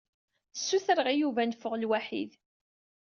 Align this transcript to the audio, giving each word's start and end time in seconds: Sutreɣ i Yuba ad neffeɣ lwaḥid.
Sutreɣ 0.59 1.07
i 1.09 1.15
Yuba 1.15 1.39
ad 1.41 1.47
neffeɣ 1.49 1.73
lwaḥid. 1.75 2.31